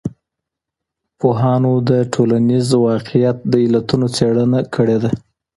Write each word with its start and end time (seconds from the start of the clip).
پوهانو 1.19 1.73
د 1.89 1.91
ټولنیز 2.13 2.67
واقعیت 2.87 3.37
د 3.51 3.53
علتونو 3.65 4.07
څېړنه 4.15 4.59
کړې 4.75 4.97
ده. 5.03 5.11